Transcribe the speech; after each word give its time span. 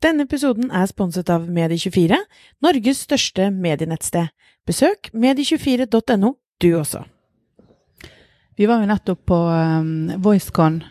Denne 0.00 0.24
episoden 0.24 0.70
er 0.72 0.88
sponset 0.88 1.28
av 1.30 1.44
Medie24, 1.52 2.16
Norges 2.64 3.04
største 3.04 3.50
medienettsted. 3.52 4.32
Besøk 4.66 5.12
medie24.no, 5.12 6.34
du 6.62 6.68
også. 6.78 7.04
Vi 8.60 8.66
var 8.66 8.82
jo 8.82 8.88
nettopp 8.90 9.22
på 9.24 9.36
um, 9.48 10.10
VoiceCon 10.20 10.82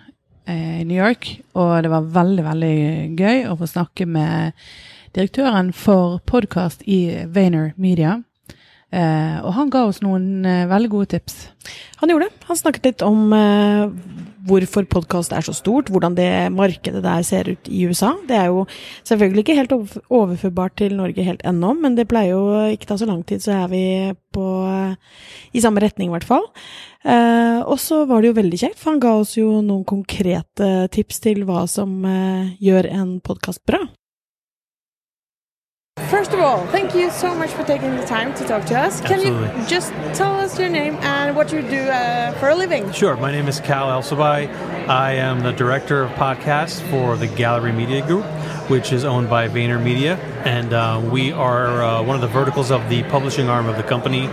eh, 0.49 0.79
i 0.81 0.85
New 0.89 0.97
York, 0.97 1.27
og 1.53 1.83
det 1.85 1.91
var 1.91 2.07
veldig, 2.15 2.45
veldig 2.47 2.77
gøy 3.13 3.43
å 3.45 3.53
få 3.59 3.67
snakke 3.69 4.07
med 4.09 4.57
direktøren 5.13 5.69
for 5.77 6.15
podkast 6.25 6.81
i 6.89 7.27
Vayner 7.29 7.75
Media. 7.77 8.15
Eh, 8.89 9.37
og 9.43 9.53
han 9.53 9.69
ga 9.69 9.83
oss 9.85 10.01
noen 10.01 10.47
eh, 10.49 10.65
veldig 10.65 10.89
gode 10.95 11.11
tips. 11.13 11.37
Han 12.01 12.09
gjorde 12.09 12.31
det. 12.31 12.47
Han 12.49 12.57
snakket 12.57 12.89
litt 12.89 13.05
om 13.05 13.37
eh, 13.37 13.93
hvorfor 14.47 14.87
podkast 14.89 15.33
er 15.35 15.43
så 15.45 15.53
stort, 15.55 15.89
hvordan 15.91 16.15
det 16.17 16.29
markedet 16.55 17.01
der 17.03 17.23
ser 17.27 17.49
ut 17.51 17.69
i 17.69 17.85
USA. 17.89 18.13
Det 18.27 18.37
er 18.37 18.47
jo 18.51 18.65
selvfølgelig 19.07 19.43
ikke 19.43 19.57
helt 19.57 19.73
overførbart 20.09 20.77
til 20.79 20.95
Norge 20.99 21.25
helt 21.25 21.43
ennå, 21.47 21.73
men 21.81 21.97
det 21.97 22.07
pleier 22.11 22.35
jo 22.37 22.71
ikke 22.73 22.89
ta 22.89 22.99
så 22.99 23.09
lang 23.09 23.23
tid, 23.27 23.43
så 23.43 23.63
er 23.63 23.67
vi 23.73 23.83
på 24.33 24.47
i 25.53 25.63
samme 25.63 25.81
retning, 25.83 26.09
i 26.09 26.15
hvert 26.15 26.27
fall. 26.27 26.45
Eh, 27.03 27.59
og 27.63 27.79
så 27.81 28.03
var 28.09 28.21
det 28.21 28.31
jo 28.31 28.39
veldig 28.39 28.59
kjekt, 28.61 28.79
for 28.79 28.93
han 28.93 29.03
ga 29.03 29.15
oss 29.21 29.37
jo 29.37 29.61
noen 29.63 29.85
konkrete 29.87 30.89
tips 30.93 31.23
til 31.25 31.45
hva 31.47 31.65
som 31.69 32.03
eh, 32.05 32.55
gjør 32.63 32.91
en 32.93 33.17
podkast 33.25 33.65
bra. 33.69 33.81
First 36.07 36.33
of 36.33 36.39
all, 36.39 36.65
thank 36.67 36.95
you 36.95 37.11
so 37.11 37.35
much 37.35 37.51
for 37.51 37.63
taking 37.63 37.95
the 37.95 38.05
time 38.05 38.33
to 38.35 38.43
talk 38.45 38.65
to 38.65 38.79
us. 38.79 39.01
Absolutely. 39.01 39.47
Can 39.47 39.61
you 39.61 39.67
just 39.67 39.91
tell 40.15 40.35
us 40.39 40.57
your 40.57 40.69
name 40.69 40.95
and 41.01 41.35
what 41.35 41.51
you 41.51 41.61
do 41.61 41.81
uh, 41.81 42.31
for 42.39 42.49
a 42.49 42.55
living? 42.55 42.91
Sure. 42.91 43.15
My 43.17 43.31
name 43.31 43.47
is 43.47 43.59
Cal 43.59 43.87
Elsabai. 43.87 44.49
I 44.87 45.11
am 45.13 45.41
the 45.41 45.51
director 45.51 46.01
of 46.01 46.11
podcasts 46.13 46.81
for 46.89 47.15
the 47.15 47.27
Gallery 47.27 47.71
Media 47.73 48.05
Group, 48.07 48.25
which 48.69 48.91
is 48.91 49.05
owned 49.05 49.29
by 49.29 49.47
Vayner 49.47 49.81
Media, 49.81 50.17
and 50.45 50.73
uh, 50.73 51.01
we 51.11 51.31
are 51.31 51.83
uh, 51.83 52.03
one 52.03 52.15
of 52.15 52.21
the 52.21 52.27
verticals 52.27 52.71
of 52.71 52.89
the 52.89 53.03
publishing 53.03 53.49
arm 53.49 53.67
of 53.67 53.77
the 53.77 53.83
company. 53.83 54.27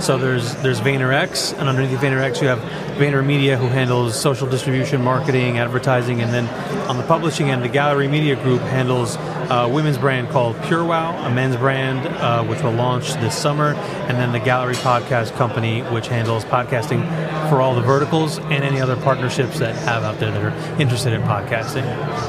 So 0.00 0.18
there's 0.18 0.54
there's 0.56 0.80
VaynerX, 0.80 1.58
and 1.58 1.68
underneath 1.68 1.98
VaynerX 1.98 2.42
you 2.42 2.48
have 2.48 2.58
Vayner 2.98 3.24
Media, 3.24 3.56
who 3.56 3.66
handles 3.66 4.18
social 4.18 4.46
distribution, 4.48 5.02
marketing, 5.02 5.58
advertising, 5.58 6.20
and 6.20 6.32
then 6.32 6.46
on 6.88 6.96
the 6.96 7.02
publishing 7.04 7.50
end, 7.50 7.62
the 7.62 7.68
Gallery 7.68 8.08
Media 8.08 8.36
Group 8.36 8.60
handles 8.62 9.16
a 9.50 9.68
women's 9.68 9.98
brand 9.98 10.28
called 10.28 10.56
PureWow, 10.56 11.26
a 11.26 11.30
men's 11.30 11.56
brand 11.56 12.06
uh, 12.06 12.44
which 12.44 12.62
will 12.62 12.72
launch 12.72 13.14
this 13.14 13.36
summer, 13.36 13.74
and 14.08 14.18
then 14.18 14.32
the 14.32 14.40
Gallery 14.40 14.74
Podcast 14.74 15.34
Company, 15.36 15.82
which 15.82 16.08
handles 16.08 16.44
podcasting 16.44 17.02
for 17.48 17.60
all 17.60 17.74
the 17.74 17.82
verticals 17.82 18.38
and 18.38 18.64
any 18.64 18.80
other 18.80 18.96
partnerships 18.96 19.58
that 19.58 19.74
have 19.74 20.02
out 20.02 20.18
there 20.18 20.30
that 20.30 20.42
are 20.42 20.80
interested 20.80 21.12
in 21.12 21.22
podcasting. 21.22 21.84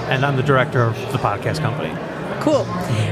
And 0.10 0.26
I'm 0.26 0.38
the 0.38 0.44
director 0.44 0.84
of 0.84 0.96
the 1.12 1.18
podcast 1.18 1.60
company. 1.60 2.17
Cool. 2.42 2.66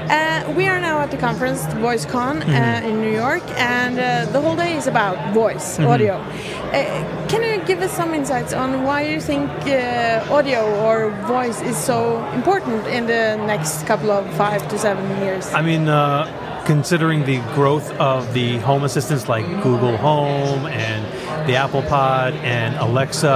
Uh, 0.10 0.54
we 0.56 0.68
are 0.68 0.80
now 0.80 1.00
at 1.02 1.12
the 1.12 1.18
conference, 1.18 1.64
VoiceCon, 1.84 2.42
uh, 2.42 2.46
Mm-hmm. 2.46 2.88
in 2.88 3.02
New 3.02 3.12
York, 3.12 3.44
and 3.58 4.00
uh, 4.00 4.32
the 4.32 4.40
whole 4.40 4.56
day 4.56 4.78
is 4.78 4.88
about 4.88 5.34
voice, 5.34 5.78
Mm-hmm. 5.78 5.88
audio. 5.92 6.14
Uh, 6.16 7.28
can 7.28 7.42
you 7.44 7.64
give 7.66 7.82
us 7.82 7.92
some 7.92 8.14
insights 8.14 8.54
on 8.54 8.84
why 8.84 9.02
you 9.04 9.20
think 9.20 9.50
uh, 9.68 10.26
audio 10.32 10.62
or 10.86 11.10
voice 11.28 11.62
is 11.62 11.76
so 11.78 12.24
important 12.34 12.86
in 12.88 13.08
the 13.08 13.36
next 13.48 13.86
couple 13.88 14.12
of 14.12 14.24
five 14.36 14.68
to 14.70 14.78
seven 14.78 15.06
years? 15.24 15.52
I 15.54 15.62
mean, 15.62 15.88
uh, 15.90 16.28
considering 16.66 17.26
the 17.26 17.40
growth 17.54 17.92
of 18.00 18.34
the 18.34 18.58
home 18.60 18.84
assistants 18.84 19.28
like 19.28 19.46
Google 19.64 19.98
Home 19.98 20.66
and 20.68 21.04
the 21.48 21.56
Apple 21.56 21.84
Pod 21.84 22.34
and 22.44 22.76
Alexa, 22.78 23.30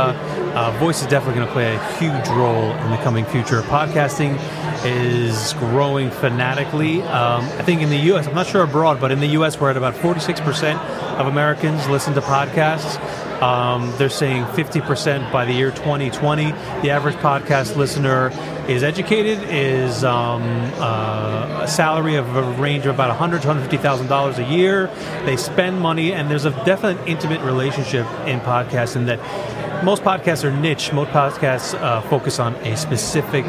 uh, 0.56 0.72
voice 0.80 1.02
is 1.02 1.08
definitely 1.08 1.36
going 1.36 1.48
to 1.48 1.54
play 1.54 1.76
a 1.76 1.80
huge 2.00 2.28
role 2.30 2.72
in 2.84 2.90
the 2.92 2.98
coming 2.98 3.26
future. 3.26 3.62
Podcasting 3.64 4.34
is 4.86 5.54
growing 5.54 6.12
fanatically. 6.12 7.02
Um, 7.02 7.44
I 7.44 7.64
think 7.64 7.82
in 7.82 7.90
the 7.90 7.98
U.S., 7.98 8.28
I'm 8.28 8.36
not 8.36 8.48
sure 8.48 8.64
abroad, 8.64 9.00
but 9.02 9.12
in 9.12 9.20
the 9.20 9.28
U.S., 9.28 9.60
we're 9.60 9.70
at 9.70 9.78
about 9.78 9.96
46% 9.96 10.78
of 11.20 11.28
Americans 11.28 11.88
listen 11.88 12.14
to 12.14 12.22
podcasts. 12.22 13.00
Um, 13.42 13.94
they're 13.98 14.10
saying 14.10 14.44
50% 14.46 15.32
by 15.32 15.46
the 15.46 15.54
year 15.54 15.72
2020. 15.72 16.52
The 16.82 16.90
average 16.92 17.16
podcast 17.16 17.78
listener 17.78 18.32
is 18.68 18.84
educated, 18.84 19.40
is 19.50 20.04
um, 20.04 20.42
uh, 20.76 21.62
a 21.64 21.68
salary 21.68 22.16
of 22.16 22.36
a 22.36 22.44
range 22.62 22.86
of 22.86 22.94
about 22.94 23.10
100 23.10 23.42
to 23.42 23.48
150,000 23.48 24.08
dollars 24.08 24.38
a 24.40 24.44
year. 24.44 24.88
They 25.26 25.38
spend 25.38 25.80
money, 25.80 26.14
and 26.14 26.30
there's 26.30 26.46
a 26.46 26.52
definite 26.66 27.08
intimate 27.08 27.42
relationship 27.42 28.06
in 28.28 28.42
podcasting 28.42 29.06
that 29.06 29.20
most 29.84 30.04
podcasts 30.04 30.44
are 30.44 30.52
niche. 30.52 30.92
Most 30.92 31.12
podcasts 31.12 31.74
uh, 31.80 32.02
focus 32.02 32.40
on 32.40 32.56
a 32.56 32.76
specific 32.76 33.46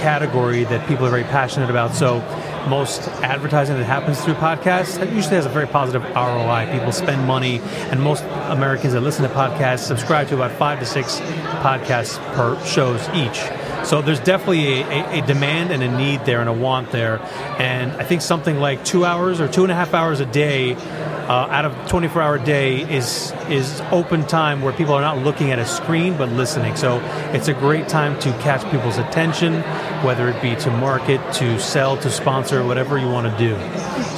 category 0.00 0.64
that 0.64 0.86
people 0.88 1.06
are 1.06 1.10
very 1.10 1.24
passionate 1.24 1.70
about. 1.70 1.94
So 1.94 2.20
most 2.68 3.08
advertising 3.22 3.76
that 3.76 3.84
happens 3.84 4.22
through 4.24 4.34
podcasts 4.34 4.98
usually 5.14 5.36
has 5.36 5.46
a 5.46 5.50
very 5.50 5.66
positive 5.66 6.02
ROI. 6.14 6.68
People 6.72 6.92
spend 6.92 7.26
money, 7.26 7.60
and 7.90 8.00
most 8.00 8.24
Americans 8.48 8.94
that 8.94 9.02
listen 9.02 9.28
to 9.28 9.34
podcasts 9.34 9.80
subscribe 9.80 10.28
to 10.28 10.34
about 10.34 10.52
five 10.52 10.80
to 10.80 10.86
six 10.86 11.20
podcasts 11.60 12.18
per 12.34 12.58
shows 12.64 13.08
each. 13.10 13.65
So 13.86 14.02
there's 14.02 14.18
definitely 14.18 14.82
a, 14.82 14.88
a, 14.88 15.22
a 15.22 15.26
demand 15.26 15.70
and 15.70 15.80
a 15.80 15.96
need 15.96 16.24
there 16.24 16.40
and 16.40 16.48
a 16.48 16.52
want 16.52 16.90
there. 16.90 17.20
And 17.58 17.92
I 17.92 18.02
think 18.02 18.20
something 18.20 18.58
like 18.58 18.84
two 18.84 19.04
hours 19.04 19.40
or 19.40 19.46
two 19.46 19.62
and 19.62 19.70
a 19.70 19.76
half 19.76 19.94
hours 19.94 20.18
a 20.18 20.26
day 20.26 20.74
uh, 20.74 21.48
out 21.50 21.64
of 21.64 21.88
24 21.88 22.22
hour 22.22 22.38
day 22.38 22.82
is 22.82 23.32
is 23.48 23.80
open 23.90 24.24
time 24.26 24.62
where 24.62 24.72
people 24.72 24.94
are 24.94 25.00
not 25.00 25.18
looking 25.18 25.50
at 25.50 25.58
a 25.58 25.66
screen 25.66 26.16
but 26.16 26.28
listening. 26.30 26.76
So 26.76 27.00
it's 27.32 27.48
a 27.48 27.54
great 27.54 27.88
time 27.88 28.18
to 28.20 28.30
catch 28.38 28.68
people's 28.70 28.98
attention, 28.98 29.62
whether 30.04 30.28
it 30.28 30.40
be 30.40 30.54
to 30.56 30.70
market, 30.70 31.20
to 31.34 31.58
sell, 31.58 31.96
to 31.98 32.10
sponsor, 32.10 32.64
whatever 32.64 32.98
you 32.98 33.08
want 33.08 33.30
to 33.30 33.38
do. 33.38 33.56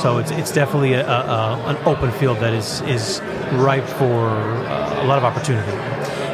So 0.00 0.18
it's 0.18 0.30
it's 0.30 0.52
definitely 0.52 0.94
a, 0.94 1.08
a, 1.08 1.62
an 1.66 1.76
open 1.86 2.10
field 2.12 2.38
that 2.38 2.52
is 2.52 2.82
is 2.82 3.20
ripe 3.52 3.86
for 3.86 4.28
uh, 4.28 5.02
a 5.02 5.06
lot 5.06 5.18
of 5.18 5.24
opportunity. 5.24 5.72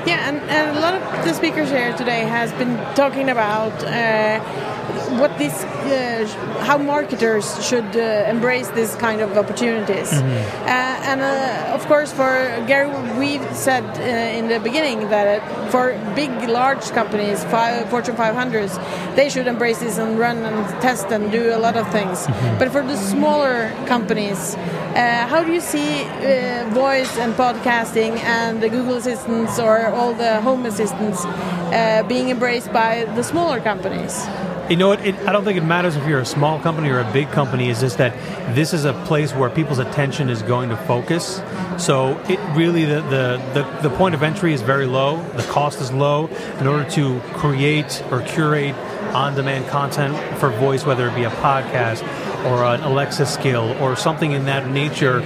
Yeah, 0.07 0.24
and, 0.25 0.39
and 0.51 0.77
a 0.77 0.81
lot 0.81 0.95
of 0.95 1.25
the 1.25 1.35
speakers 1.35 1.69
here 1.69 1.95
today 1.97 2.21
has 2.21 2.51
been 2.53 2.77
talking 2.95 3.29
about 3.29 3.73
uh, 3.85 4.41
what 5.19 5.37
this, 5.39 5.65
uh, 5.65 6.27
how 6.61 6.79
marketers 6.79 7.47
should 7.67 7.97
uh, 7.97 8.25
embrace 8.29 8.69
this 8.69 8.95
kind 8.97 9.21
of 9.21 9.37
opportunities. 9.37 10.13
Uh, 10.13 11.11
and 11.11 11.21
uh, 11.21 11.75
of 11.75 11.87
course, 11.87 12.11
for 12.13 12.33
Gary, 12.67 12.91
we 13.19 13.39
said 13.55 13.85
uh, 13.85 14.39
in 14.39 14.49
the 14.49 14.61
beginning 14.61 15.09
that 15.11 15.71
for 15.71 15.93
big, 16.15 16.31
large 16.49 16.91
companies, 16.91 17.45
five, 17.45 17.89
Fortune 17.91 18.17
500s, 18.17 18.75
they 19.17 19.29
should 19.29 19.47
embrace 19.47 19.81
this 19.81 19.99
and 19.99 20.19
run 20.19 20.39
and 20.39 20.67
test 20.81 21.07
and 21.07 21.31
do 21.31 21.55
a 21.55 21.59
lot 21.59 21.77
of 21.77 21.91
things. 21.93 22.27
But 22.59 22.73
for 22.73 22.83
the 22.83 22.97
smaller 22.97 23.71
companies, 23.87 24.57
uh, 24.95 25.27
how 25.27 25.43
do 25.43 25.53
you 25.53 25.61
see 25.61 26.05
uh, 26.05 26.69
voice 26.71 27.19
and 27.19 27.35
podcasting 27.35 28.17
and 28.21 28.63
the 28.63 28.69
Google 28.69 28.95
Assistants 28.95 29.59
or 29.59 29.89
all 29.89 30.14
the 30.15 30.41
home 30.41 30.67
assistants 30.67 31.25
uh, 31.25 32.05
being 32.09 32.31
embraced 32.31 32.73
by 32.73 33.05
the 33.17 33.23
smaller 33.23 33.61
companies? 33.61 34.27
You 34.71 34.77
know 34.77 34.89
what? 34.89 35.05
It, 35.05 35.15
I 35.27 35.33
don't 35.33 35.45
think 35.45 35.59
it 35.59 35.65
matters 35.65 35.95
if 35.95 36.07
you're 36.07 36.21
a 36.21 36.25
small 36.25 36.59
company 36.59 36.89
or 36.89 36.99
a 36.99 37.13
big 37.13 37.31
company. 37.31 37.69
It's 37.69 37.81
just 37.81 37.99
that 37.99 38.15
this 38.55 38.73
is 38.73 38.87
a 38.87 38.95
place 39.05 39.35
where 39.35 39.51
people's 39.51 39.79
attention 39.79 40.31
is 40.31 40.41
going 40.41 40.71
to 40.71 40.77
focus. 40.77 41.43
So 41.77 42.19
it 42.29 42.39
really 42.57 42.87
the, 42.87 43.03
the, 43.03 43.43
the, 43.53 43.89
the 43.89 43.97
point 43.97 44.15
of 44.15 44.23
entry 44.23 44.55
is 44.55 44.63
very 44.63 44.87
low. 44.87 45.23
The 45.33 45.43
cost 45.43 45.83
is 45.83 45.93
low. 45.93 46.29
In 46.61 46.67
order 46.67 46.89
to 46.93 47.21
create 47.35 48.03
or 48.11 48.23
curate 48.23 48.75
on-demand 49.13 49.69
content 49.69 50.17
for 50.39 50.49
voice, 50.49 50.87
whether 50.87 51.09
it 51.09 51.15
be 51.15 51.25
a 51.25 51.31
podcast 51.31 52.03
or 52.47 52.65
an 52.65 52.81
Alexa 52.81 53.27
skill 53.27 53.77
or 53.83 53.97
something 53.97 54.33
in 54.33 54.47
that 54.47 54.71
nature, 54.71 55.21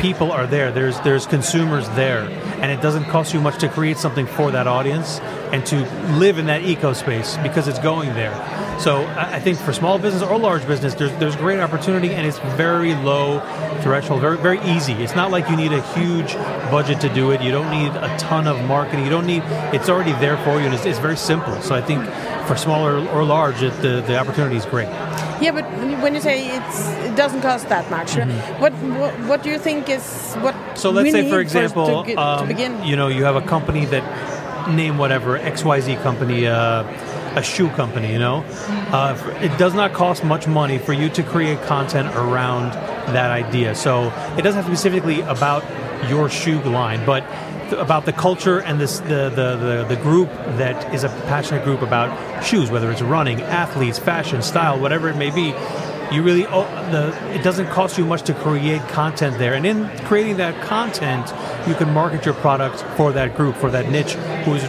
people 0.00 0.32
are 0.32 0.46
there. 0.46 0.72
There's 0.72 0.98
there's 1.00 1.26
consumers 1.26 1.88
there, 1.90 2.22
and 2.60 2.72
it 2.72 2.80
doesn't 2.80 3.04
cost 3.04 3.34
you 3.34 3.40
much 3.40 3.58
to 3.60 3.68
create 3.68 3.98
something 3.98 4.26
for 4.26 4.50
that 4.50 4.66
audience 4.66 5.20
and 5.52 5.64
to 5.66 5.80
live 6.16 6.38
in 6.38 6.46
that 6.46 6.62
eco 6.62 6.92
space 6.92 7.36
because 7.38 7.68
it's 7.68 7.78
going 7.78 8.14
there. 8.14 8.32
So 8.80 9.02
I 9.02 9.40
I 9.40 9.40
think 9.40 9.58
for 9.58 9.72
small 9.72 9.98
business 9.98 10.22
or 10.22 10.38
large 10.38 10.66
business, 10.66 10.94
there's 10.94 11.12
there's 11.18 11.36
great 11.36 11.60
opportunity, 11.60 12.10
and 12.14 12.26
it's 12.26 12.38
very 12.56 12.94
low 12.94 13.40
threshold, 13.82 14.20
very 14.20 14.38
very 14.38 14.60
easy. 14.62 14.94
It's 14.94 15.14
not 15.14 15.30
like 15.30 15.48
you 15.50 15.56
need 15.56 15.72
a 15.72 15.82
huge 15.94 16.34
budget 16.70 17.00
to 17.02 17.08
do 17.12 17.30
it. 17.30 17.42
You 17.42 17.52
don't 17.52 17.70
need 17.70 17.92
a 17.92 18.16
ton 18.18 18.46
of 18.46 18.56
marketing. 18.66 19.04
You 19.04 19.10
don't 19.10 19.26
need. 19.26 19.42
It's 19.74 19.88
already 19.88 20.12
there 20.12 20.36
for 20.38 20.58
you, 20.58 20.66
and 20.66 20.74
it's, 20.74 20.86
it's 20.86 20.98
very 20.98 21.16
simple. 21.16 21.60
So 21.62 21.74
I 21.74 21.82
think 21.82 22.04
for 22.46 22.56
smaller 22.56 23.06
or 23.10 23.24
large, 23.24 23.62
it, 23.62 23.74
the 23.82 24.02
the 24.06 24.18
opportunity 24.18 24.56
is 24.56 24.66
great. 24.66 24.88
Yeah, 25.40 25.52
but 25.52 25.64
when 26.02 26.14
you 26.14 26.20
say 26.20 26.54
it's, 26.54 26.88
it 27.08 27.16
doesn't 27.16 27.40
cost 27.40 27.68
that 27.70 27.90
much, 27.90 28.14
what, 28.60 28.72
what 28.72 29.14
what 29.28 29.42
do 29.42 29.48
you 29.48 29.58
think 29.58 29.88
is 29.88 30.34
what? 30.40 30.54
So 30.76 30.90
let's 30.90 31.12
say, 31.12 31.30
for 31.30 31.40
example, 31.40 32.04
to, 32.04 32.14
um, 32.14 32.48
to 32.48 32.86
you 32.86 32.96
know, 32.96 33.08
you 33.08 33.24
have 33.24 33.36
a 33.36 33.42
company 33.42 33.86
that 33.86 34.04
name 34.68 34.98
whatever 34.98 35.38
XYZ 35.38 36.02
company, 36.02 36.46
uh, 36.46 36.84
a 37.36 37.42
shoe 37.42 37.68
company, 37.70 38.12
you 38.12 38.18
know. 38.18 38.44
Uh, 38.92 39.38
it 39.40 39.56
does 39.58 39.74
not 39.74 39.92
cost 39.92 40.24
much 40.24 40.46
money 40.46 40.78
for 40.78 40.92
you 40.92 41.08
to 41.10 41.22
create 41.22 41.60
content 41.62 42.08
around 42.16 42.72
that 43.12 43.30
idea. 43.30 43.74
So 43.74 44.08
it 44.36 44.42
doesn't 44.42 44.56
have 44.56 44.64
to 44.64 44.70
be 44.70 44.76
specifically 44.76 45.20
about 45.22 45.64
your 46.08 46.28
shoe 46.28 46.60
line, 46.62 47.04
but 47.04 47.24
about 47.72 48.04
the 48.04 48.12
culture 48.12 48.60
and 48.60 48.80
this 48.80 48.98
the, 49.00 49.30
the, 49.30 49.56
the, 49.56 49.94
the 49.94 49.96
group 50.02 50.28
that 50.56 50.92
is 50.94 51.04
a 51.04 51.08
passionate 51.08 51.64
group 51.64 51.82
about 51.82 52.44
shoes, 52.44 52.70
whether 52.70 52.90
it's 52.90 53.02
running, 53.02 53.40
athletes, 53.42 53.98
fashion, 53.98 54.42
style, 54.42 54.80
whatever 54.80 55.08
it 55.08 55.16
may 55.16 55.30
be. 55.30 55.54
You 56.12 56.24
really 56.24 56.44
oh, 56.46 56.64
the 56.90 57.38
it 57.38 57.44
doesn't 57.44 57.68
cost 57.68 57.96
you 57.96 58.04
much 58.04 58.22
to 58.22 58.34
create 58.34 58.82
content 58.88 59.38
there, 59.38 59.54
and 59.54 59.64
in 59.64 59.88
creating 60.06 60.38
that 60.38 60.60
content, 60.64 61.32
you 61.68 61.74
can 61.76 61.92
market 61.92 62.24
your 62.24 62.34
product 62.34 62.80
for 62.96 63.12
that 63.12 63.36
group, 63.36 63.54
for 63.54 63.70
that 63.70 63.88
niche, 63.88 64.14
who's 64.44 64.64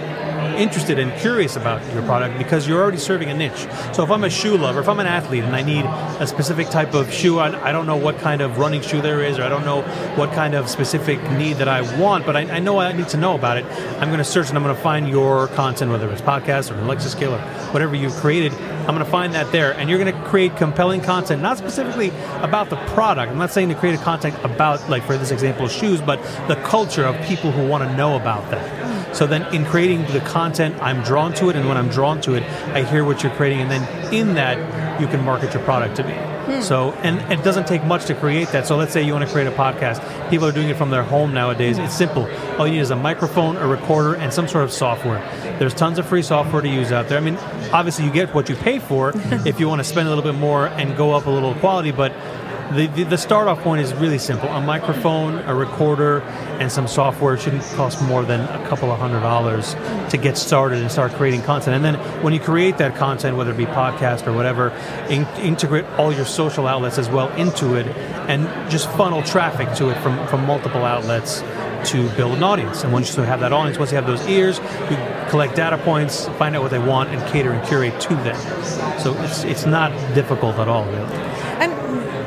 interested 0.62 1.00
and 1.00 1.12
curious 1.20 1.56
about 1.56 1.82
your 1.94 2.04
product 2.04 2.38
because 2.38 2.68
you're 2.68 2.82
already 2.82 2.98
serving 2.98 3.30
a 3.30 3.34
niche. 3.34 3.68
So 3.94 4.04
if 4.04 4.12
I'm 4.12 4.24
a 4.24 4.30
shoe 4.30 4.58
lover, 4.58 4.80
if 4.80 4.88
I'm 4.88 5.00
an 5.00 5.08
athlete 5.08 5.44
and 5.44 5.56
I 5.56 5.62
need 5.62 5.86
a 5.86 6.28
specific 6.28 6.70
type 6.70 6.94
of 6.94 7.12
shoe, 7.12 7.40
I, 7.40 7.70
I 7.70 7.72
don't 7.72 7.86
know 7.86 7.98
what 7.98 8.18
kind 8.20 8.42
of 8.42 8.58
running 8.58 8.82
shoe 8.82 9.02
there 9.02 9.24
is, 9.24 9.40
or 9.40 9.44
I 9.44 9.50
don't 9.50 9.66
know 9.66 9.82
what 10.16 10.32
kind 10.34 10.54
of 10.54 10.70
specific 10.70 11.22
need 11.32 11.58
that 11.58 11.68
I 11.68 11.82
want, 12.00 12.26
but 12.26 12.36
I, 12.36 12.42
I 12.42 12.60
know 12.60 12.80
I 12.80 12.92
need 12.92 13.10
to 13.10 13.18
know 13.18 13.36
about 13.36 13.58
it. 13.58 13.66
I'm 14.00 14.10
going 14.10 14.20
to 14.20 14.24
search 14.24 14.50
and 14.50 14.58
I'm 14.58 14.64
going 14.64 14.76
to 14.76 14.82
find 14.82 15.10
your 15.10 15.48
content, 15.50 15.92
whether 15.92 16.10
it's 16.12 16.22
podcast 16.22 16.72
or 16.72 16.80
Alexa 16.80 17.10
skill 17.10 17.34
or 17.34 17.40
whatever 17.72 17.96
you've 17.96 18.16
created. 18.16 18.54
I'm 18.82 18.96
going 18.96 19.00
to 19.00 19.06
find 19.06 19.34
that 19.36 19.52
there, 19.52 19.74
and 19.74 19.90
you're 19.90 20.00
going 20.00 20.14
to 20.14 20.22
create 20.24 20.58
compelling 20.58 21.02
content, 21.02 21.42
not 21.42 21.58
specifically 21.58 22.10
about 22.42 22.70
the 22.70 22.78
product. 22.94 23.32
I'm 23.32 23.38
not 23.38 23.52
saying 23.52 23.70
to 23.70 23.76
create 23.76 23.94
a 23.94 24.04
content 24.04 24.36
about, 24.44 24.90
like 24.90 25.04
for 25.04 25.18
this 25.18 25.32
example, 25.32 25.68
shoes, 25.68 26.02
but 26.02 26.22
the 26.48 26.56
culture 26.64 27.06
of 27.06 27.16
people 27.28 27.52
who 27.52 27.68
want 27.68 27.84
to 27.84 27.96
know 27.96 28.16
about 28.16 28.50
that. 28.50 29.01
So 29.14 29.28
then, 29.28 29.54
in 29.54 29.66
creating 29.66 30.06
the 30.08 30.22
content, 30.22 30.82
I'm 30.82 31.04
drawn 31.04 31.34
to 31.36 31.50
it, 31.50 31.56
and 31.56 31.68
when 31.68 31.78
I'm 31.78 31.90
drawn 31.90 32.22
to 32.22 32.36
it, 32.36 32.44
I 32.74 32.84
hear 32.84 33.04
what 33.04 33.24
you're 33.24 33.34
creating, 33.34 33.62
and 33.62 33.70
then 33.70 34.14
in 34.14 34.36
that, 34.36 35.02
you 35.02 35.08
can 35.08 35.24
market 35.24 35.54
your 35.54 35.64
product 35.64 35.98
to 35.98 36.04
me. 36.04 36.14
Hmm. 36.14 36.62
So, 36.62 36.92
and 37.04 37.20
it 37.32 37.44
doesn't 37.44 37.68
take 37.68 37.84
much 37.84 38.06
to 38.06 38.16
create 38.16 38.50
that. 38.50 38.66
So, 38.68 38.78
let's 38.78 38.94
say 38.94 39.04
you 39.04 39.14
want 39.14 39.26
to 39.26 39.32
create 39.32 39.48
a 39.48 39.52
podcast. 39.52 40.30
People 40.30 40.48
are 40.48 40.52
doing 40.52 40.70
it 40.70 40.78
from 40.78 40.90
their 40.90 41.04
home 41.04 41.34
nowadays. 41.34 41.78
It's 41.78 41.94
simple. 41.94 42.30
All 42.58 42.66
you 42.66 42.74
need 42.74 42.80
is 42.80 42.92
a 42.92 42.96
microphone, 42.96 43.58
a 43.58 43.68
recorder, 43.68 44.16
and 44.16 44.34
some 44.34 44.48
sort 44.48 44.64
of 44.64 44.72
software. 44.72 45.20
There's 45.60 45.74
tons 45.74 46.00
of 46.00 46.06
free 46.06 46.24
software 46.24 46.62
to 46.62 46.70
use 46.70 46.92
out 46.92 47.10
there. 47.10 47.18
I 47.18 47.22
mean, 47.22 47.36
obviously, 47.72 48.06
you 48.06 48.12
get 48.12 48.34
what 48.34 48.50
you 48.50 48.56
pay 48.56 48.80
for 48.80 49.12
if 49.46 49.60
you 49.60 49.68
want 49.68 49.80
to 49.80 49.86
spend 49.86 50.08
a 50.08 50.10
little 50.10 50.24
bit 50.24 50.40
more 50.40 50.68
and 50.68 50.96
go 50.96 51.12
up 51.12 51.26
a 51.26 51.30
little 51.30 51.54
quality, 51.56 51.92
but 51.92 52.12
the, 52.76 52.88
the, 52.88 53.04
the 53.04 53.18
start 53.18 53.48
off 53.48 53.62
point 53.62 53.82
is 53.82 53.94
really 53.94 54.18
simple 54.18 54.50
a 54.50 54.62
microphone, 54.62 55.40
a 55.40 55.54
recorder, 55.56 56.22
and 56.60 56.72
some 56.72 56.88
software 56.88 57.38
shouldn't 57.38 57.64
cost 57.76 58.02
more 58.04 58.24
than 58.24 58.42
a 58.42 58.68
couple 58.68 58.92
of 58.92 59.00
hundred 59.00 59.22
dollars 59.22 59.76
to 60.10 60.18
get 60.18 60.38
started 60.38 60.80
and 60.80 60.92
start 60.92 61.12
creating 61.14 61.42
content. 61.42 61.76
And 61.76 61.84
then 61.84 61.96
when 62.24 62.34
you 62.34 62.40
create 62.40 62.78
that 62.78 62.96
content, 62.96 63.38
whether 63.38 63.52
it 63.52 63.58
be 63.58 63.66
podcast 63.66 64.28
or 64.28 64.34
whatever, 64.34 64.70
in, 65.10 65.26
integrate 65.40 65.86
all 65.98 66.14
your 66.14 66.26
social 66.26 66.68
outlets 66.68 66.98
as 66.98 67.10
well 67.10 67.30
into 67.36 67.76
it 67.76 67.88
and 68.28 68.46
just 68.72 68.90
funnel 68.92 69.22
traffic 69.24 69.74
to 69.76 69.90
it 69.90 70.02
from, 70.02 70.28
from 70.28 70.46
multiple 70.46 70.86
outlets 70.86 71.42
to 71.86 72.10
build 72.16 72.38
an 72.38 72.44
audience. 72.44 72.84
And 72.84 72.94
once 72.94 73.16
you 73.16 73.24
have 73.24 73.40
that 73.40 73.54
audience, 73.54 73.78
once 73.78 73.92
you 73.92 73.96
have 73.96 74.08
those 74.08 74.26
ears, 74.28 74.60
you 74.90 74.98
collect 75.30 75.56
data 75.56 75.78
points, 75.78 76.28
find 76.38 76.56
out 76.56 76.62
what 76.62 76.72
they 76.72 76.80
want, 76.80 77.10
and 77.10 77.32
cater 77.32 77.52
and 77.52 77.68
curate 77.68 78.00
to 78.02 78.16
them. 78.16 78.36
So 79.00 79.16
it's, 79.24 79.44
it's 79.44 79.66
not 79.66 79.92
difficult 80.14 80.58
at 80.58 80.68
all, 80.68 80.86
really. 80.86 81.41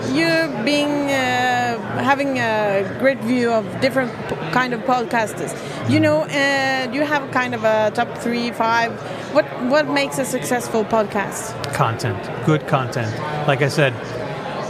And 0.04 0.16
you 0.16 0.64
being 0.64 1.10
uh, 1.10 2.02
having 2.02 2.38
a 2.38 2.96
great 2.98 3.20
view 3.20 3.52
of 3.52 3.80
different 3.80 4.12
kind 4.52 4.74
of 4.74 4.80
podcasters, 4.80 5.54
you 5.90 6.00
know, 6.00 6.22
uh, 6.22 6.90
you 6.92 7.02
have 7.02 7.30
kind 7.30 7.54
of 7.54 7.64
a 7.64 7.90
top 7.94 8.18
three, 8.18 8.50
five. 8.50 8.92
What 9.34 9.44
what 9.64 9.88
makes 9.88 10.18
a 10.18 10.24
successful 10.24 10.84
podcast? 10.84 11.54
content, 11.74 12.46
good 12.46 12.66
content. 12.68 13.10
Like 13.48 13.62
I 13.62 13.68
said, 13.68 13.92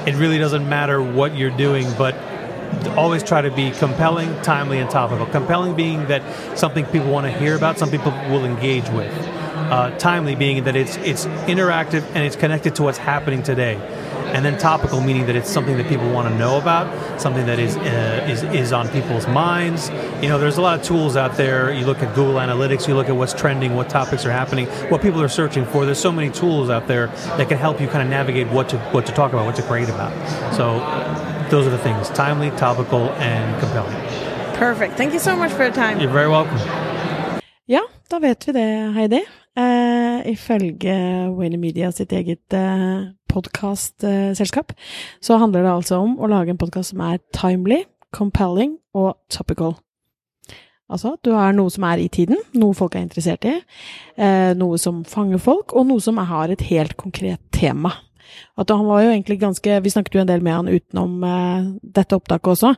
it 0.09 0.15
really 0.17 0.39
doesn't 0.39 0.69
matter 0.69 1.03
what 1.03 1.37
you're 1.37 1.57
doing, 1.57 1.87
but 1.99 2.15
always 2.97 3.23
try 3.23 3.43
to 3.43 3.51
be 3.51 3.71
compelling, 3.73 4.41
timely, 4.43 4.79
and 4.79 4.91
topical. 4.91 5.27
Compelling 5.27 5.75
being 5.75 6.07
that 6.07 6.23
something 6.59 6.87
people 6.87 7.11
want 7.11 7.27
to 7.27 7.33
hear 7.33 7.57
about, 7.57 7.79
some 7.79 7.91
people 7.91 8.11
will 8.31 8.45
engage 8.45 8.89
with. 8.91 9.13
Uh, 9.55 9.97
timely 9.99 10.35
being 10.35 10.65
that 10.65 10.77
it's 10.77 10.97
it's 10.99 11.27
interactive 11.47 12.03
and 12.15 12.25
it's 12.25 12.37
connected 12.37 12.75
to 12.77 12.83
what's 12.83 12.99
happening 12.99 13.43
today. 13.43 13.77
And 14.35 14.45
then 14.45 14.59
topical 14.59 15.01
meaning 15.01 15.27
that 15.27 15.37
it's 15.37 15.49
something 15.49 15.77
that 15.77 15.87
people 15.87 16.11
want 16.11 16.29
to 16.29 16.35
know 16.37 16.59
about, 16.59 16.87
something 17.21 17.47
that 17.47 17.61
is 17.61 17.77
uh, 17.77 18.27
is 18.29 18.43
is 18.43 18.73
on 18.73 18.89
people's 18.89 19.29
minds. 19.29 19.91
You 20.21 20.29
know, 20.29 20.39
there's 20.39 20.59
a 20.59 20.61
lot 20.61 20.77
of 20.79 20.85
tools 20.85 21.17
out 21.17 21.37
there. 21.37 21.73
You 21.73 21.87
look 21.87 22.03
at 22.03 22.13
Google 22.17 22.35
Analytics, 22.35 22.89
you 22.89 22.97
look 22.97 23.09
at 23.09 23.15
what's 23.15 23.33
trending, 23.33 23.77
what 23.77 23.89
topics 23.89 24.27
are 24.27 24.33
happening, 24.33 24.67
what 24.91 25.01
people 25.03 25.23
are 25.23 25.29
searching 25.29 25.65
for. 25.65 25.85
There's 25.87 26.01
so 26.01 26.11
many 26.11 26.31
tools 26.31 26.69
out 26.69 26.89
there 26.89 27.07
that 27.39 27.49
can 27.49 27.59
help 27.59 27.81
you 27.81 27.87
kind 27.87 28.03
of 28.03 28.09
navigate 28.09 28.49
what 28.49 28.69
to 28.71 28.79
what 28.93 29.07
to 29.07 29.13
talk 29.13 29.33
about, 29.33 29.47
what 29.47 29.57
to 29.57 29.63
create 29.63 29.89
about. 29.89 30.13
So 30.53 30.81
those 31.49 31.65
are 31.69 31.71
the 31.71 31.79
things: 31.79 32.11
timely, 32.11 32.51
topical, 32.59 33.11
and 33.23 33.61
compelling. 33.61 33.95
Perfect. 34.59 34.97
Thank 34.97 35.13
you 35.13 35.21
so 35.21 35.37
much 35.37 35.53
for 35.53 35.63
your 35.63 35.73
time. 35.73 36.01
You're 36.01 36.13
very 36.13 36.29
welcome. 36.29 36.59
Ja, 37.67 37.81
da 38.11 38.19
vet 38.19 38.49
vi 38.49 38.53
det, 38.53 38.93
Heidi. 38.95 39.25
Eh, 39.57 40.33
ifølge 40.33 40.95
Vayner 41.39 41.59
Media 41.59 41.93
sitt 41.93 42.13
eget 42.13 42.53
eh, 42.53 43.03
podkastselskap, 43.35 44.73
så 45.21 45.41
handler 45.43 45.67
det 45.67 45.75
altså 45.75 46.01
om 46.05 46.17
å 46.19 46.31
lage 46.31 46.55
en 46.55 46.61
podkast 46.61 46.95
som 46.95 47.03
er 47.05 47.21
timely, 47.37 47.83
compelling 48.15 48.79
og 48.95 49.17
topical. 49.33 49.77
Altså, 50.93 51.15
du 51.25 51.33
har 51.33 51.55
noe 51.57 51.73
som 51.73 51.87
er 51.89 52.03
i 52.03 52.11
tiden, 52.13 52.39
noe 52.61 52.77
folk 52.77 52.95
er 52.95 53.07
interessert 53.07 53.47
i, 53.49 53.57
eh, 54.21 54.53
noe 54.55 54.79
som 54.79 55.03
fanger 55.09 55.41
folk, 55.41 55.73
og 55.75 55.89
noe 55.89 56.01
som 56.01 56.21
har 56.21 56.53
et 56.53 56.67
helt 56.69 56.97
konkret 57.01 57.41
tema. 57.51 57.95
At 58.59 58.71
han 58.71 58.87
var 58.87 59.03
jo 59.03 59.13
egentlig 59.13 59.39
ganske 59.43 59.79
Vi 59.83 59.93
snakket 59.93 60.17
jo 60.17 60.23
en 60.23 60.31
del 60.31 60.43
med 60.45 60.57
han 60.57 60.71
utenom 60.71 61.25
eh, 61.27 61.67
dette 61.97 62.17
opptaket 62.17 62.53
også, 62.55 62.73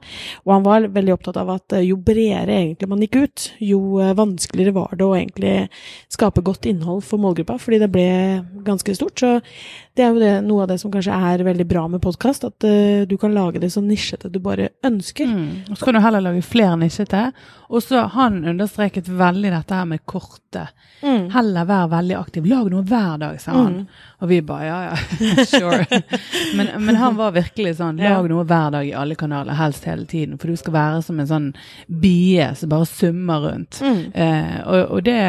og 0.44 0.52
han 0.52 0.64
var 0.66 0.88
veldig 0.92 1.14
opptatt 1.16 1.38
av 1.40 1.52
at 1.56 1.76
eh, 1.76 1.86
jo 1.90 1.98
bredere 2.00 2.56
egentlig 2.56 2.90
man 2.90 3.02
gikk 3.04 3.18
ut, 3.24 3.48
jo 3.62 3.80
eh, 4.02 4.14
vanskeligere 4.16 4.76
var 4.76 4.96
det 4.96 5.06
å 5.06 5.14
egentlig 5.16 5.54
skape 6.12 6.44
godt 6.46 6.68
innhold 6.70 7.04
for 7.06 7.22
målgruppa, 7.22 7.58
fordi 7.62 7.82
det 7.82 7.90
ble 7.92 8.08
ganske 8.66 8.96
stort. 8.96 9.20
Så 9.20 9.32
det 9.96 10.04
er 10.04 10.12
jo 10.12 10.20
det, 10.20 10.32
noe 10.44 10.64
av 10.64 10.70
det 10.70 10.78
som 10.82 10.92
kanskje 10.92 11.16
er 11.16 11.44
veldig 11.46 11.66
bra 11.68 11.86
med 11.88 12.02
podkast, 12.04 12.44
at 12.44 12.66
uh, 12.68 13.06
du 13.08 13.16
kan 13.20 13.32
lage 13.34 13.62
det 13.62 13.70
så 13.72 13.80
nisjete 13.80 14.28
du 14.32 14.38
bare 14.44 14.68
ønsker. 14.84 15.30
Mm. 15.30 15.70
Og 15.70 15.78
så 15.78 15.88
kan 15.88 15.96
du 15.96 16.02
heller 16.04 16.24
lage 16.24 16.42
flere 16.44 16.76
nisjete. 16.80 17.22
Og 17.66 17.82
så 17.82 18.04
han 18.12 18.44
understreket 18.44 19.08
veldig 19.08 19.50
dette 19.54 19.78
her 19.78 19.88
med 19.88 20.04
korte. 20.04 20.68
Mm. 21.02 21.30
Heller 21.32 21.66
være 21.66 21.88
veldig 21.96 22.16
aktiv. 22.18 22.46
Lag 22.46 22.68
noe 22.70 22.84
hver 22.86 23.16
dag, 23.24 23.40
sa 23.40 23.56
han. 23.56 23.80
Og 24.20 24.30
vi 24.30 24.42
bare 24.44 24.68
ja, 24.68 24.76
ja, 24.90 25.46
sure. 25.50 26.02
men, 26.56 26.70
men 26.84 27.00
han 27.00 27.18
var 27.18 27.34
virkelig 27.36 27.76
sånn, 27.80 27.98
lag 28.00 28.28
noe 28.30 28.46
hver 28.46 28.76
dag 28.76 28.86
i 28.86 28.94
alle 28.96 29.16
kanaler, 29.18 29.58
helst 29.58 29.88
hele 29.88 30.06
tiden. 30.08 30.36
For 30.38 30.52
du 30.52 30.60
skal 30.60 30.76
være 30.76 31.02
som 31.08 31.20
en 31.20 31.32
sånn 31.32 31.50
bie 31.88 32.52
som 32.56 32.72
bare 32.72 32.88
summer 32.92 33.48
rundt. 33.48 33.80
Mm. 33.82 34.00
Eh, 34.12 34.56
og, 34.66 34.80
og 34.98 35.04
det 35.08 35.20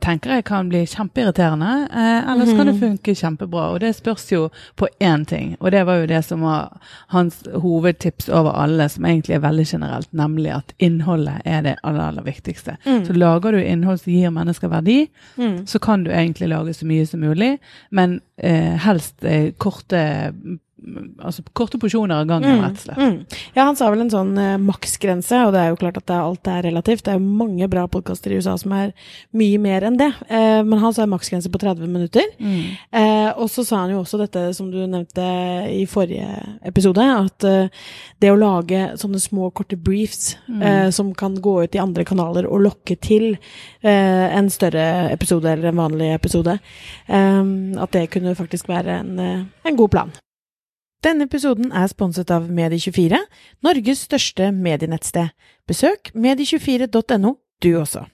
tenker 0.00 0.36
jeg 0.36 0.44
kan 0.48 0.68
bli 0.70 0.82
kjempeirriterende, 0.88 1.72
eh, 1.92 2.28
mm. 2.28 2.42
så 2.46 2.56
kan 2.56 2.70
det 2.70 2.74
funke 2.80 3.14
kjempebra. 3.14 3.66
Og 3.74 3.80
det 3.80 3.92
spørs 3.96 4.26
jo 4.32 4.48
på 4.76 4.88
én 5.00 5.24
ting, 5.28 5.56
og 5.60 5.72
det 5.74 5.84
var 5.86 6.00
jo 6.00 6.10
det 6.10 6.22
som 6.24 6.44
var 6.46 6.76
hans 7.14 7.42
hovedtips 7.52 8.28
over 8.28 8.56
alle, 8.56 8.88
som 8.92 9.04
egentlig 9.04 9.36
er 9.36 9.44
veldig 9.44 9.66
generelt, 9.66 10.12
nemlig 10.12 10.52
at 10.56 10.72
innholdet 10.78 11.40
er 11.44 11.62
det 11.66 11.76
aller, 11.82 12.08
aller 12.08 12.26
viktigste. 12.26 12.76
Så 12.84 13.16
lager 13.16 13.52
du 13.52 13.62
innhold 13.62 13.98
som 14.02 14.12
gir 14.12 14.30
mennesker 14.30 14.72
verdi, 14.72 15.06
Mm. 15.36 15.66
så 15.66 15.78
kan 15.78 16.04
du 16.04 16.10
egentlig 16.10 16.48
lage 16.48 16.74
så 16.74 16.86
mye 16.86 17.06
som 17.06 17.20
mulig, 17.20 17.58
men 17.90 18.20
eh, 18.38 18.76
helst 18.80 19.24
eh, 19.24 19.52
korte 19.58 20.32
mm, 20.32 20.58
Altså 21.18 21.42
korte 21.56 21.78
porsjoner 21.82 22.20
av 22.22 22.26
gangen, 22.30 22.60
rett 22.62 22.76
og 22.78 22.82
slett. 22.84 22.98
Mm. 23.00 23.40
Ja, 23.56 23.64
han 23.66 23.76
sa 23.78 23.88
vel 23.90 24.04
en 24.04 24.10
sånn 24.12 24.32
uh, 24.38 24.52
maksgrense, 24.62 25.40
og 25.48 25.52
det 25.56 25.60
er 25.64 25.72
jo 25.72 25.78
klart 25.80 25.96
at 25.98 26.06
det, 26.06 26.14
er- 26.14 26.26
alt 26.28 26.50
er 26.52 26.62
relativt. 26.68 27.02
Det 27.06 27.12
er 27.14 27.18
jo 27.18 27.38
mange 27.42 27.66
bra 27.72 27.86
podkaster 27.90 28.30
i 28.30 28.38
USA 28.38 28.54
som 28.60 28.72
er 28.76 28.92
mye 29.34 29.58
mer 29.58 29.86
enn 29.88 29.98
det. 29.98 30.12
Uh, 30.30 30.62
men 30.62 30.78
han 30.82 30.94
sa 30.94 31.02
en 31.02 31.10
maksgrense 31.10 31.50
på 31.50 31.58
30 31.58 31.90
minutter. 31.90 32.28
Mm. 32.38 32.76
Uh, 32.94 33.30
og 33.42 33.50
så 33.50 33.64
sa 33.66 33.80
han 33.82 33.94
jo 33.96 34.02
også 34.04 34.20
dette 34.22 34.44
som 34.54 34.70
du 34.70 34.78
nevnte 34.86 35.26
i 35.74 35.82
forrige 35.90 36.28
episode, 36.70 37.02
at 37.02 37.48
det 38.22 38.30
å 38.30 38.38
lage 38.38 38.84
sånne 39.00 39.18
små, 39.20 39.50
korte 39.56 39.76
briefs 39.76 40.36
eh, 40.48 40.88
som 40.94 41.10
kan 41.18 41.34
gå 41.42 41.52
ut 41.64 41.74
i 41.76 41.80
andre 41.82 42.04
kanaler 42.06 42.46
og 42.48 42.62
lokke 42.64 42.96
til 43.02 43.36
en 43.86 44.48
større 44.50 44.86
episode 45.12 45.50
eller 45.50 45.70
en 45.70 45.80
vanlig 45.82 46.12
episode, 46.14 46.56
at 47.08 47.92
det 47.94 48.06
kunne 48.14 48.34
faktisk 48.38 48.68
være 48.72 49.00
en, 49.02 49.20
en 49.66 49.76
god 49.78 49.92
plan. 49.92 50.14
Denne 51.06 51.28
episoden 51.28 51.68
er 51.70 51.86
sponset 51.86 52.32
av 52.34 52.48
Medie24, 52.50 53.20
Norges 53.62 54.00
største 54.08 54.48
medienettsted. 54.50 55.30
Besøk 55.70 56.10
medie24.no, 56.18 57.36
du 57.62 57.68
også. 57.78 58.08